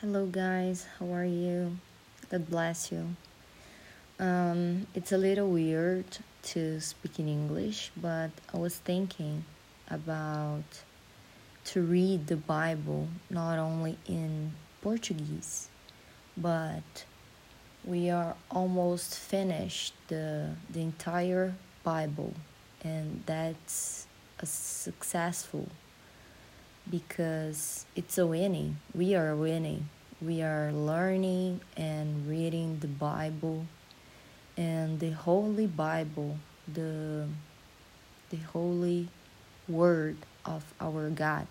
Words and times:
Hello, 0.00 0.26
guys. 0.26 0.86
How 1.00 1.12
are 1.12 1.24
you? 1.24 1.76
God 2.30 2.48
bless 2.48 2.92
you. 2.92 3.16
Um, 4.20 4.86
it's 4.94 5.10
a 5.10 5.18
little 5.18 5.50
weird 5.50 6.06
to 6.54 6.80
speak 6.80 7.18
in 7.18 7.28
English, 7.28 7.90
but 7.96 8.30
I 8.54 8.58
was 8.58 8.76
thinking 8.76 9.44
about 9.90 10.84
to 11.72 11.82
read 11.82 12.28
the 12.28 12.36
Bible 12.36 13.08
not 13.28 13.58
only 13.58 13.98
in 14.06 14.52
Portuguese, 14.82 15.68
but 16.36 17.04
we 17.84 18.08
are 18.08 18.36
almost 18.52 19.18
finished 19.18 19.94
the 20.06 20.54
the 20.70 20.80
entire 20.80 21.56
Bible, 21.82 22.34
and 22.84 23.24
that's 23.26 24.06
a 24.38 24.46
successful 24.46 25.66
because 26.90 27.86
it's 27.94 28.18
a 28.18 28.26
winning. 28.26 28.78
We 28.94 29.14
are 29.14 29.34
winning. 29.34 29.88
We 30.20 30.42
are 30.42 30.72
learning 30.72 31.60
and 31.76 32.28
reading 32.28 32.78
the 32.80 32.88
Bible 32.88 33.66
and 34.56 34.98
the 34.98 35.10
Holy 35.10 35.66
Bible, 35.66 36.38
the 36.72 37.26
the 38.30 38.36
holy 38.36 39.08
word 39.68 40.16
of 40.44 40.64
our 40.80 41.08
God. 41.10 41.46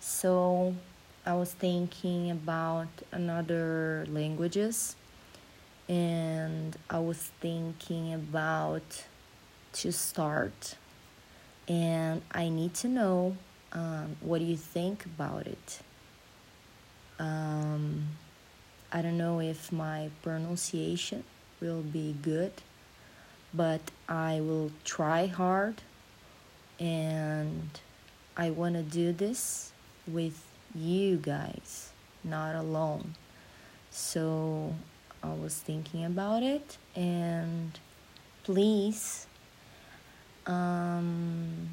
So 0.00 0.74
I 1.26 1.34
was 1.34 1.52
thinking 1.52 2.30
about 2.30 2.88
another 3.12 4.06
languages 4.08 4.96
and 5.88 6.76
I 6.88 7.00
was 7.00 7.30
thinking 7.40 8.14
about 8.14 9.04
to 9.72 9.92
start 9.92 10.76
and 11.66 12.22
I 12.32 12.48
need 12.48 12.74
to 12.74 12.88
know 12.88 13.36
um, 13.72 14.16
what 14.20 14.38
do 14.38 14.44
you 14.44 14.56
think 14.56 15.04
about 15.04 15.46
it? 15.46 15.80
Um, 17.18 18.08
I 18.92 19.02
don't 19.02 19.18
know 19.18 19.40
if 19.40 19.70
my 19.72 20.10
pronunciation 20.22 21.24
will 21.60 21.82
be 21.82 22.16
good, 22.22 22.52
but 23.52 23.80
I 24.08 24.40
will 24.40 24.70
try 24.84 25.26
hard 25.26 25.82
and 26.78 27.68
I 28.36 28.50
want 28.50 28.74
to 28.76 28.82
do 28.82 29.12
this 29.12 29.72
with 30.06 30.44
you 30.74 31.16
guys, 31.16 31.90
not 32.22 32.54
alone. 32.54 33.14
So 33.90 34.74
I 35.22 35.34
was 35.34 35.56
thinking 35.56 36.04
about 36.04 36.42
it 36.42 36.78
and 36.94 37.78
please 38.44 39.26
um, 40.46 41.68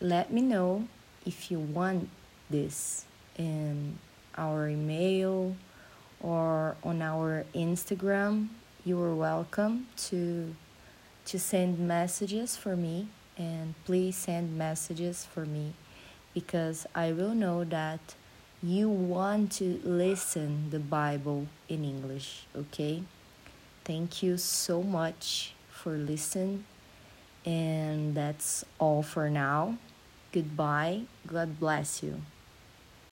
let 0.00 0.32
me 0.32 0.40
know 0.40 0.88
if 1.26 1.50
you 1.50 1.58
want 1.58 2.08
this 2.50 3.04
in 3.36 3.98
our 4.36 4.68
email 4.68 5.56
or 6.20 6.76
on 6.82 7.02
our 7.02 7.44
Instagram, 7.54 8.48
you 8.84 9.00
are 9.00 9.14
welcome 9.14 9.86
to 9.96 10.54
to 11.24 11.38
send 11.38 11.78
messages 11.78 12.56
for 12.56 12.74
me 12.74 13.06
and 13.38 13.74
please 13.84 14.16
send 14.16 14.58
messages 14.58 15.24
for 15.24 15.46
me 15.46 15.72
because 16.34 16.84
I 16.94 17.12
will 17.12 17.34
know 17.34 17.62
that 17.64 18.00
you 18.60 18.88
want 18.88 19.52
to 19.52 19.80
listen 19.84 20.70
the 20.70 20.80
Bible 20.80 21.46
in 21.68 21.84
English, 21.84 22.46
okay? 22.56 23.02
Thank 23.84 24.22
you 24.22 24.36
so 24.36 24.82
much 24.82 25.54
for 25.70 25.92
listening 25.92 26.64
and 27.44 28.14
that's 28.14 28.64
all 28.78 29.02
for 29.02 29.30
now. 29.30 29.78
Goodbye. 30.32 31.02
God 31.26 31.60
bless 31.60 32.02
you. 32.02 32.22